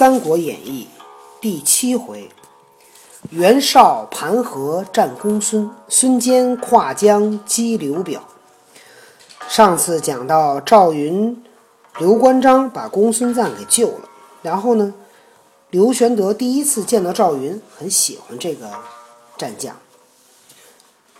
[0.00, 0.88] 三国演义》
[1.42, 2.30] 第七回：
[3.28, 8.24] 袁绍盘河战公孙，孙坚跨江击刘表。
[9.46, 11.44] 上次讲到赵云、
[11.98, 14.08] 刘关张把公孙瓒给救了，
[14.40, 14.94] 然后呢，
[15.68, 18.70] 刘玄德第一次见到赵云，很喜欢这个
[19.36, 19.76] 战将。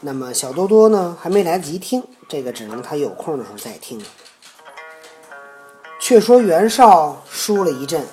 [0.00, 4.06] 那么小多多呢，还没来得及听，这个只能他有空的时候再听了。
[6.00, 8.06] 却说袁绍输了一阵。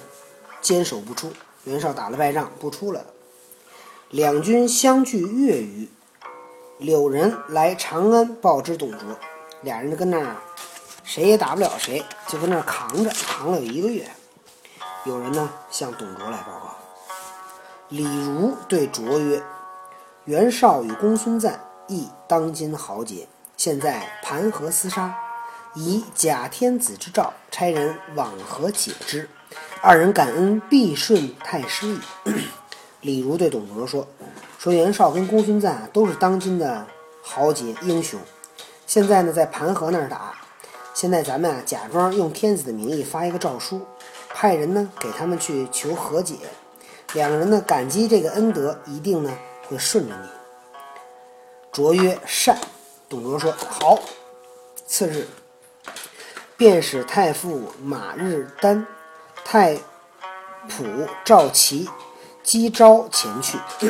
[0.68, 1.32] 坚守不出，
[1.64, 3.08] 袁绍打了败仗不出来了。
[4.10, 5.88] 两军相距月余，
[6.78, 9.18] 柳人来长安报知董卓，
[9.62, 10.36] 俩人就跟那儿，
[11.06, 14.12] 谁也打不了谁，就跟那儿扛着，扛了有一个月。
[15.06, 16.76] 有人呢向董卓来报告，
[17.88, 19.42] 李儒对卓曰
[20.28, 21.58] ：“袁绍与公孙瓒
[21.88, 25.16] 亦当今豪杰，现在盘河厮杀，
[25.76, 29.30] 以假天子之诏，差人往河解之。”
[29.82, 32.00] 二人感恩必顺太师矣。
[33.02, 34.08] 李儒对董卓说
[34.58, 36.86] ：“说袁绍跟公孙瓒都是当今的
[37.22, 38.20] 豪杰英雄，
[38.86, 40.36] 现在呢在盘河那儿打。
[40.94, 43.86] 现在咱们啊假装用天子的名义发一个诏书，
[44.30, 46.36] 派人呢给他们去求和解。
[47.14, 49.32] 两个人呢感激这个恩德，一定呢
[49.68, 50.28] 会顺着你。”
[51.72, 52.58] 卓曰：“善。”
[53.08, 54.00] 董卓说：“好。”
[54.88, 55.28] 次日，
[56.58, 58.86] 便使太傅马日丹。
[59.50, 59.78] 太
[60.70, 61.88] 仆赵齐
[62.44, 63.58] 击招前去，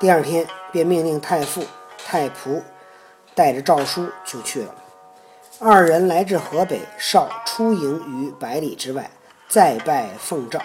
[0.00, 1.64] 第二天便命令太傅、
[2.04, 2.60] 太仆
[3.36, 4.74] 带着诏书就去了。
[5.60, 9.12] 二人来至河北，绍出营于百里之外，
[9.48, 10.60] 再拜奉诏。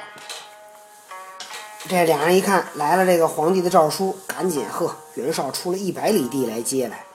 [1.87, 7.05] 这两人一看来了这个皇帝的诏书，赶紧呵，袁绍出了一百里地来接来。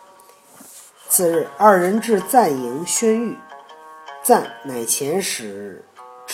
[1.09, 3.35] 次日，二人至赞营宣谕，
[4.23, 5.85] 赞乃遣使。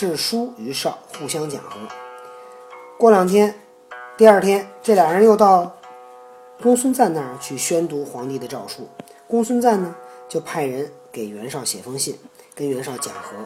[0.01, 1.77] 致书于绍，互相讲和。
[2.97, 3.53] 过两天，
[4.17, 5.73] 第二天，这俩人又到
[6.59, 8.89] 公孙瓒那儿去宣读皇帝的诏书。
[9.27, 9.95] 公孙瓒呢，
[10.27, 12.17] 就派人给袁绍写封信，
[12.55, 13.45] 跟袁绍讲和。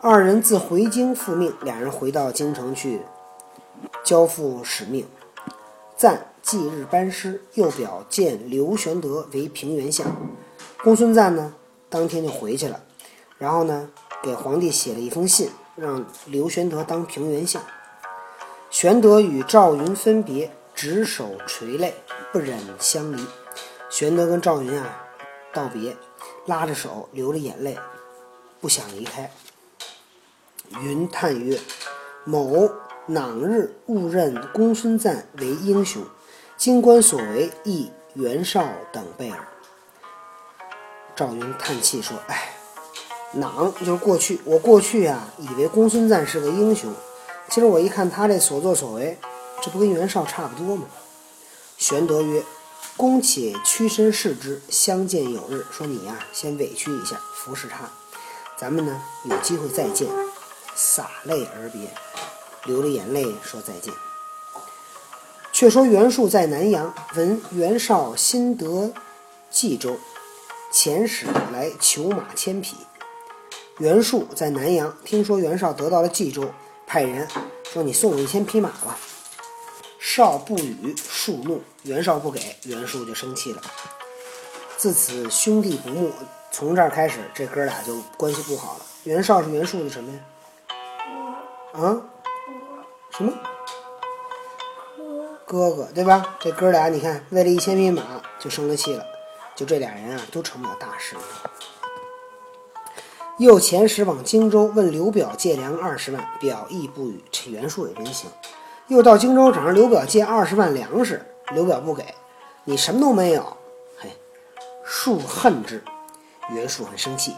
[0.00, 3.00] 二人自回京复命，俩人回到京城去
[4.04, 5.06] 交付使命。
[5.96, 10.06] 赞即日班师，又表见刘玄德为平原相。
[10.84, 11.54] 公孙瓒呢，
[11.88, 12.78] 当天就回去了。
[13.38, 13.88] 然后呢？
[14.22, 17.60] 给皇帝写了一封信，让刘玄德当平原相。
[18.70, 21.92] 玄德与赵云分别，执手垂泪，
[22.32, 23.26] 不忍相离。
[23.90, 25.04] 玄德跟赵云啊
[25.52, 25.96] 道别，
[26.46, 27.76] 拉着手流着眼泪，
[28.60, 29.30] 不想离开。
[30.80, 31.58] 云叹曰
[32.24, 32.70] ：“某
[33.06, 36.00] 哪日误认公孙瓒为英雄？
[36.56, 39.48] 今观所为，亦袁绍等辈耳。”
[41.16, 42.54] 赵云叹气说：“哎。”
[43.34, 46.92] 囊就是过去，我过去啊，以为公孙瓒是个英雄，
[47.48, 49.18] 其实我一看他这所作所为，
[49.62, 50.84] 这不跟袁绍差不多吗？
[51.78, 52.44] 玄德曰
[52.96, 57.90] ：“公且屈身视之，相见有日。”说你呀，先委屈一下，服侍他，
[58.56, 60.06] 咱们呢有机会再见。
[60.74, 61.90] 洒泪而别，
[62.64, 63.92] 流着眼泪说再见。
[65.52, 68.92] 却说袁术在南阳，闻袁绍新得
[69.50, 69.98] 冀州，
[70.72, 72.76] 遣使来求马千匹。
[73.78, 76.50] 袁术在南阳，听说袁绍得到了冀州，
[76.86, 77.26] 派人
[77.72, 78.98] 说：“你送我一千匹马吧。”
[79.98, 81.62] 绍不与，术怒。
[81.84, 83.62] 袁绍不给，袁术就生气了。
[84.76, 86.12] 自此兄弟不睦，
[86.50, 88.80] 从这儿开始，这哥俩就关系不好了。
[89.04, 90.18] 袁绍是袁术的什么呀？
[91.72, 92.02] 啊？
[93.10, 93.32] 什么？
[95.46, 96.36] 哥哥，对吧？
[96.40, 98.02] 这哥俩，你看，为了一千匹马
[98.38, 99.04] 就生了气了，
[99.56, 101.16] 就这俩人啊，都成不了大事。
[103.38, 107.24] 又遣使往荆州问刘表借粮二十万，表亦不与。
[107.30, 108.30] 这袁术也真行。
[108.88, 112.14] 又到荆州找刘表借二十万粮食，刘表不给，
[112.64, 113.56] 你什么都没有。
[113.96, 114.10] 嘿，
[114.84, 115.82] 术恨之，
[116.50, 117.34] 袁术很生气，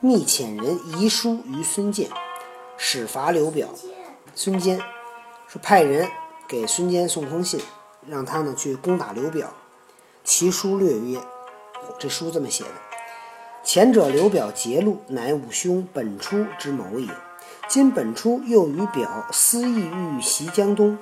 [0.00, 2.10] 密遣人遗书于孙坚，
[2.76, 3.68] 使罚刘表。
[4.34, 4.78] 孙坚
[5.46, 6.10] 说派人
[6.48, 7.60] 给孙坚送封信，
[8.08, 9.52] 让他呢去攻打刘表。
[10.24, 11.20] 其书略曰：
[11.98, 12.85] 这书这么写的。
[13.66, 17.08] 前者刘表劫路，乃吾兄本初之谋也。
[17.66, 20.96] 今本初又与表私议欲袭江东，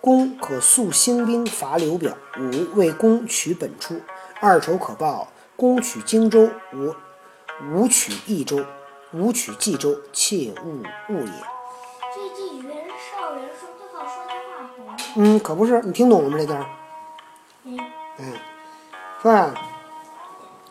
[0.00, 4.00] 公可速兴兵伐刘表，吾为公取本初，
[4.40, 5.28] 二仇可报。
[5.54, 6.92] 公取荆州，吾
[7.70, 8.64] 吾取益州，
[9.12, 11.32] 吾取冀州，切勿误也。
[12.12, 14.66] 这句袁绍袁术最好说句话
[15.14, 15.22] 红。
[15.22, 16.36] 嗯，可不是，你听懂了吗？
[16.36, 16.66] 这段？
[17.62, 17.78] 嗯。
[18.18, 18.32] 嗯，
[19.22, 19.54] 说啊。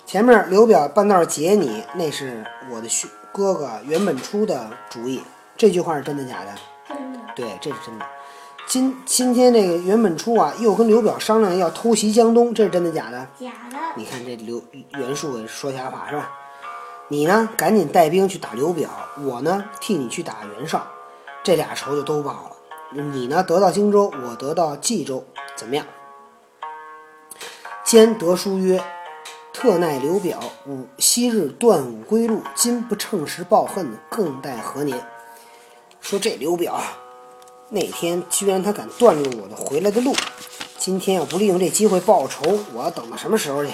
[0.08, 5.22] 前面刘表半道劫你，那是我的兄哥哥袁本初的主意。
[5.58, 6.56] 这句话是真的假的？
[6.88, 7.20] 真的。
[7.36, 8.06] 对，这是真的。
[8.66, 13.28] 今今天这个袁本初啊，又跟刘表商量要偷袭江东，这是真的假的？
[13.38, 13.78] 假的。
[13.98, 16.32] 你看这刘袁术也说瞎话是吧？
[17.10, 18.90] 你呢，赶紧带兵去打刘表，
[19.26, 20.88] 我呢替你去打袁绍，
[21.44, 22.52] 这俩仇就都报了。
[22.94, 25.26] 你呢得到荆州，我得到冀州，
[25.58, 25.86] 怎么样？
[27.84, 28.82] 兼得书曰
[29.60, 35.04] ：“特奈刘表，吾昔日断吾归路，今不乘时报恨，更待何年？”
[36.00, 36.96] 说这刘表啊，
[37.70, 40.16] 那天居然他敢断了我的回来的路，
[40.78, 43.72] 今天要不利用这机会报仇，我要等到什么时候去？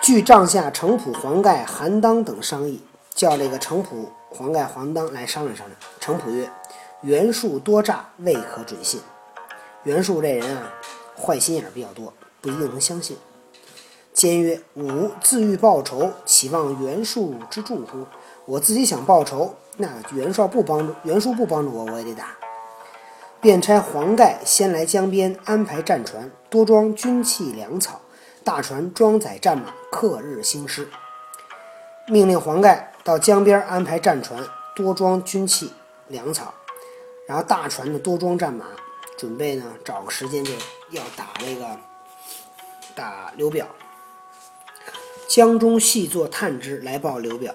[0.00, 2.80] 据帐下程普、黄盖、韩当等商议，
[3.12, 5.76] 叫这个程普、黄盖、韩当来商量商量。
[5.98, 6.48] 程普曰
[7.02, 9.00] ：“袁术多诈，未可准信。
[9.82, 10.72] 袁术这人啊，
[11.24, 13.16] 坏心眼比较多，不一定能相信。”
[14.12, 18.06] 坚曰：“吾自欲报仇，岂望袁术之助乎？
[18.44, 22.36] 我自己想报仇，那袁绍不帮助，袁术不帮助我，我也得打。”
[23.40, 28.00] 便差黄盖先来江边安排战船，多装军器粮草。
[28.44, 30.86] 大船装载战马，克日兴师。
[32.06, 34.38] 命令黄盖到江边安排战船，
[34.76, 35.72] 多装军器
[36.08, 36.52] 粮草，
[37.26, 38.66] 然后大船呢多装战马，
[39.16, 40.52] 准备呢找个时间就
[40.90, 41.78] 要打那个
[42.94, 43.66] 打刘表。
[45.28, 47.54] 江中细作探知来报刘表，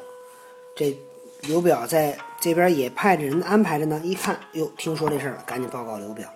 [0.75, 0.97] 这
[1.41, 4.01] 刘表在这边也派着人安排着呢。
[4.03, 6.27] 一看，哟，听说这事儿了，赶紧报告刘表。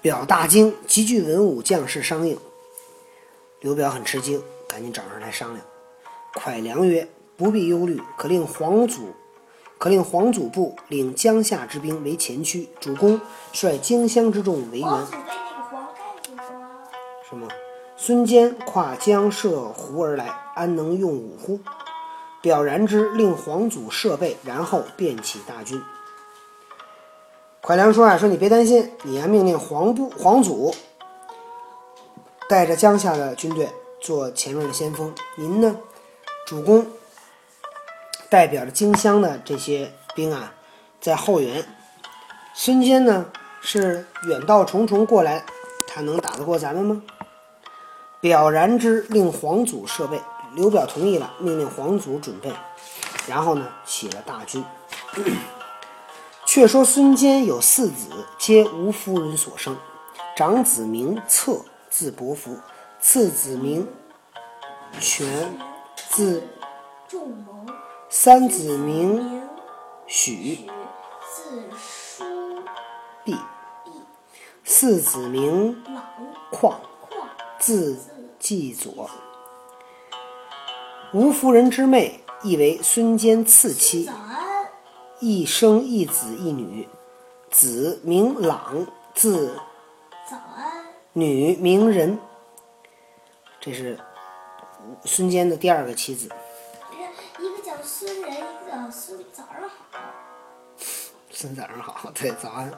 [0.00, 2.38] 表大惊，急聚文武将士商议。
[3.60, 5.66] 刘表很吃惊，赶紧找人来商量。
[6.34, 9.12] 蒯良曰：“不必忧虑，可令黄祖，
[9.78, 13.20] 可令黄祖部领江夏之兵为前驱，主公
[13.52, 14.88] 率荆襄之众为援。
[17.28, 17.46] 什么？
[17.96, 21.60] 孙坚跨江涉湖而来，安能用武乎？
[22.40, 25.82] 表然之，令黄祖设备，然后便起大军。
[27.60, 30.74] 蒯良说啊，说你别担心，你啊命令黄部黄祖
[32.48, 33.68] 带着江夏的军队
[34.00, 35.76] 做前面的先锋，您呢，
[36.46, 36.86] 主公
[38.30, 40.52] 代表着荆襄的这些兵啊，
[41.00, 41.64] 在后援。
[42.54, 43.26] 孙坚呢
[43.60, 45.44] 是远道重重过来，
[45.86, 47.02] 他能打得过咱们吗？
[48.20, 50.20] 表然之，令黄祖设备。
[50.54, 52.50] 刘表同意了，命令黄祖准备，
[53.28, 54.64] 然后呢起了大军。
[56.46, 58.08] 却说孙坚有四子，
[58.38, 59.76] 皆吴夫人所生。
[60.34, 61.60] 长子名策，
[61.90, 62.54] 字伯符；
[62.98, 63.86] 次子名
[64.98, 65.54] 权，
[66.10, 66.42] 字
[67.06, 67.66] 仲谋。
[68.10, 69.42] 三子名
[70.06, 70.66] 许，
[71.20, 72.24] 字叔
[73.22, 73.34] 毕；
[74.64, 76.02] 四子名朗
[76.50, 76.74] 旷，
[77.58, 77.98] 字
[78.38, 79.10] 季佐。
[81.12, 84.08] 吴夫人之妹，亦为孙坚次妻，
[85.20, 86.88] 一生一子一女，
[87.50, 89.54] 子名朗，字。
[91.12, 92.18] 女名仁。
[93.60, 93.98] 这是
[95.04, 96.30] 孙坚的第二个妻子。
[98.90, 99.76] 孙，早上好。
[101.30, 102.72] 孙早上好，对，早安。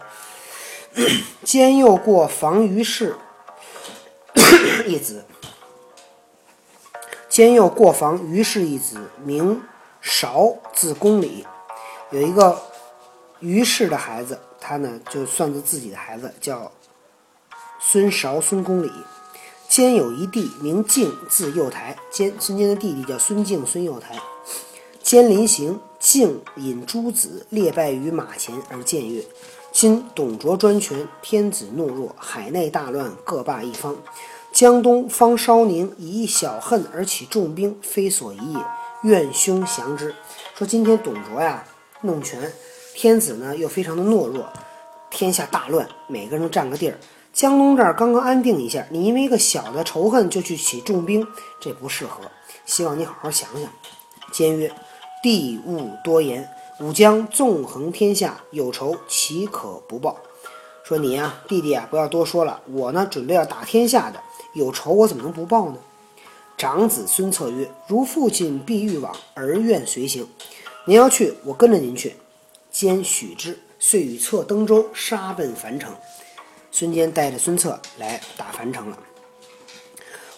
[1.45, 3.17] 坚又过房于氏
[4.87, 5.25] 一子，
[7.29, 9.63] 坚又过房于氏一子，名
[10.01, 11.47] 韶，字公礼。
[12.11, 12.61] 有一个
[13.39, 16.73] 于氏的孩子，他呢就算作自己的孩子，叫
[17.79, 18.91] 孙韶、孙公礼。
[19.69, 21.97] 兼有一弟名敬，字幼台。
[22.11, 24.19] 兼孙坚的弟弟叫孙敬、孙幼台。
[25.01, 29.23] 兼临行，敬引诸子列拜于马前而谏曰
[29.71, 33.95] ：“今董卓专权，天子懦弱，海内大乱，各霸一方。
[34.51, 38.61] 江东方稍宁，以一小恨而起重兵，非所宜也。
[39.03, 40.15] 愿兄降之。”
[40.57, 41.63] 说今天董卓呀
[42.01, 42.51] 弄权，
[42.95, 44.49] 天子呢又非常的懦弱，
[45.11, 46.99] 天下大乱，每个人都占个地儿。
[47.35, 51.27] 江东这儿刚刚安定一下，你因为一个小的仇恨就去起重兵，
[51.61, 52.23] 这不适合。
[52.65, 53.71] 希望你好好想想。
[54.33, 54.73] 坚曰
[55.23, 56.49] ：“帝勿多言，
[56.79, 60.17] 吾将纵横天下，有仇岂可不报？”
[60.83, 62.61] 说你呀、弟弟啊，不要多说了。
[62.73, 64.21] 我呢，准备要打天下的，
[64.55, 65.77] 有仇我怎么能不报呢？
[66.57, 70.29] 长子孙策曰：“如父亲必欲往，儿愿随行。
[70.85, 72.17] 您要去，我跟着您去。”
[72.73, 75.93] 坚许之，遂与策登舟，杀奔樊城。
[76.73, 78.99] 孙坚带着孙策来打樊城了。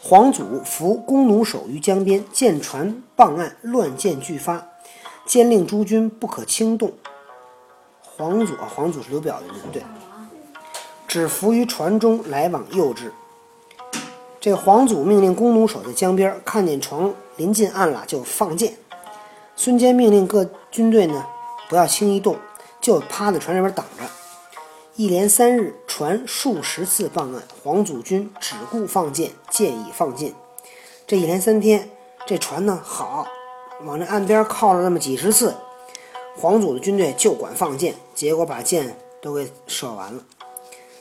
[0.03, 4.69] 黄祖伏弓弩手于江边，见船傍岸，乱箭俱发。
[5.25, 6.93] 坚令诸军不可轻动。
[8.01, 9.83] 黄祖，黄祖是刘表的人，对，
[11.09, 13.13] 只伏于船中，来往诱之。
[14.41, 18.75] 这黄祖命令弓弩手在江边，看见船临近岸了就放箭。
[19.55, 21.25] 孙坚命令各军队呢
[21.69, 22.37] 不要轻易动，
[22.81, 24.05] 就趴在船上边等着。
[24.97, 30.35] 一连三日，船数十次傍岸，黄祖军只顾放箭，箭已放尽。
[31.07, 31.89] 这一连三天，
[32.27, 33.27] 这船呢好，
[33.85, 35.55] 往这岸边靠了那么几十次，
[36.37, 40.23] 黄祖的军队就管放箭，结果把箭都给射完了。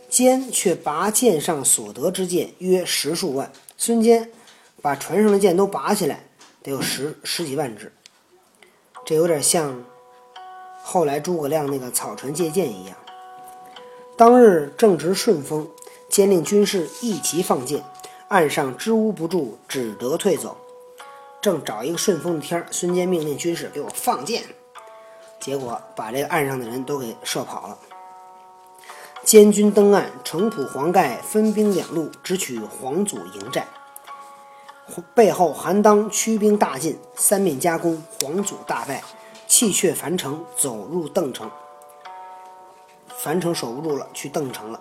[0.10, 3.52] 坚却拔剑上所得之箭约十数万。
[3.78, 4.30] 孙坚
[4.82, 6.26] 把船上的箭都拔起来，
[6.62, 7.92] 得有十十几万支。
[9.06, 9.84] 这有点像
[10.84, 12.96] 后来诸葛亮那个草船借箭一样。
[14.18, 15.68] 当日正值顺风，
[16.10, 17.84] 兼令军士一齐放箭，
[18.28, 20.58] 岸上支吾不住，只得退走。
[21.42, 24.44] 正找一个顺风的天儿，孙坚命令军士给我放箭，
[25.40, 27.78] 结果把这个岸上的人都给射跑了。
[29.24, 33.68] 监军登岸，程普、黄盖分兵两路，直取黄祖营寨。
[35.16, 39.04] 背后韩当驱兵大进，三面夹攻，黄祖大败，
[39.48, 41.50] 弃却樊城，走入邓城。
[43.18, 44.80] 樊城守不住了，去邓城了。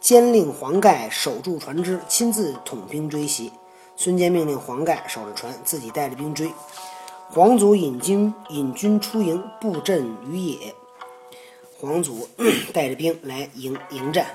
[0.00, 3.52] 监令黄盖守住船只，亲自统兵追袭。
[3.96, 6.52] 孙坚命令黄盖守着船，自己带着兵追。
[7.30, 10.74] 黄祖引军引军出营，布阵于野。
[11.80, 12.28] 黄祖
[12.72, 14.26] 带着兵来迎迎战，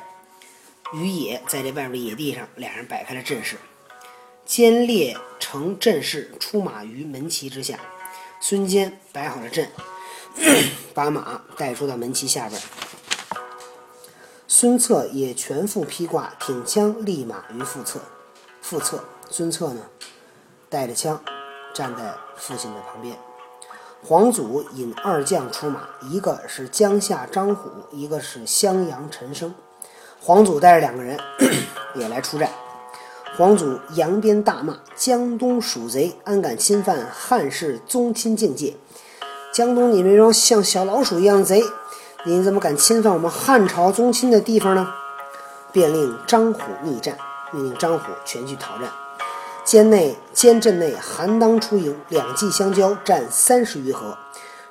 [0.94, 3.58] 于野在这外边野地上，俩人摆开了阵势。
[4.46, 7.80] 坚列成阵势，出马于门旗之下。
[8.42, 9.70] 孙坚摆好了阵，
[10.96, 12.60] 把马带出到门旗下边。
[14.48, 18.00] 孙策也全副披挂，挺枪立马于副侧。
[18.62, 19.82] 副侧，孙策呢，
[20.70, 21.22] 带着枪，
[21.74, 23.16] 站在父亲的旁边。
[24.04, 29.54] 黄祖引二将出马，一个是江夏张虎，一个是襄阳陈升。
[30.20, 31.20] 黄祖带着两个人
[31.94, 32.50] 也来出战。
[33.38, 38.76] 黄祖扬鞭大骂：“江东鼠贼，安敢侵犯汉室宗亲境界？
[39.54, 41.64] 江东你这种像小老鼠一样的贼，
[42.26, 44.92] 你怎么敢侵犯我们汉朝宗亲的地方呢？”
[45.72, 47.16] 便令张虎逆战，
[47.52, 48.90] 命令张虎全去讨战。
[49.70, 54.18] 监内监阵内，韩当出营，两骑相交，战三十余合。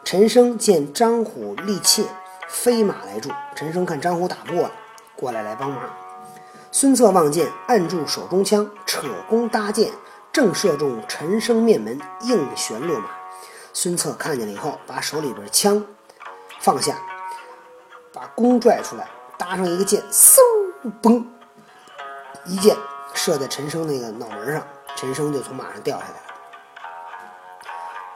[0.02, 2.02] 陈升见张虎力怯，
[2.48, 3.30] 飞马来助。
[3.54, 4.68] 陈升看张虎打不过，
[5.14, 5.88] 过来来帮忙。
[6.72, 9.92] 孙策望见，按住手中枪，扯弓搭箭，
[10.32, 13.10] 正射中陈升面门，应旋落马。
[13.72, 15.80] 孙策看见了以后，把手里边枪
[16.58, 16.98] 放下，
[18.12, 20.40] 把弓拽出来，搭上一个箭，嗖，
[21.00, 21.24] 嘣，
[22.46, 22.76] 一箭
[23.14, 24.66] 射在陈升那个脑门上，
[24.98, 26.16] 陈升就从马上掉下来了。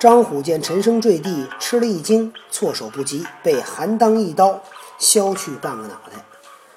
[0.00, 4.58] 张虎见陈升坠地，吃了一惊，措手不及，被韩当一刀
[4.98, 6.24] 削去半个脑袋。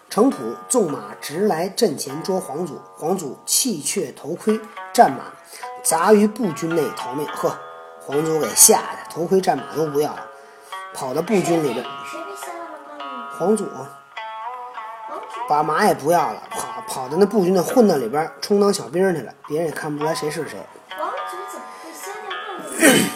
[0.07, 4.61] 程普纵马直来阵前捉黄祖，黄祖弃却头盔
[4.93, 5.23] 战马，
[5.81, 7.27] 砸于步军内逃命。
[7.29, 7.57] 呵，
[7.99, 10.27] 黄祖给吓得头盔战马都不要了，
[10.93, 11.83] 跑到步军里边。
[13.39, 13.67] 黄祖
[15.49, 16.43] 把马也不要了，
[16.95, 20.57] 跑跑到那步军的混到里边，充当小兵去了，别人也看不出来谁是谁。
[20.97, 23.11] 王子怎么会削掉半个？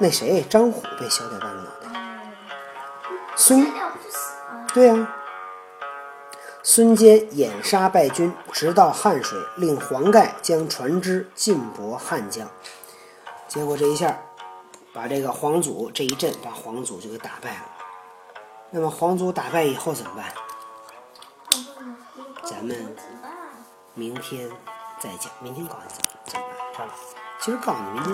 [0.00, 1.88] 那谁张虎被削掉半个脑袋，
[3.36, 3.64] 孙？
[4.74, 5.14] 对呀、
[6.64, 12.48] 孙坚掩杀败军，直到汉水，令黄盖将船只进泊汉江。
[13.46, 14.18] 结果这一下，
[14.92, 17.66] 把这个黄祖这一阵，把黄祖就给打败了。
[18.70, 20.24] 那么黄祖打败以后怎么办？
[22.44, 22.76] 咱们？
[23.94, 24.48] 明天
[24.98, 26.94] 再讲，明天告诉你怎么怎么办，知道吧？
[27.40, 28.10] 其实告诉你明天。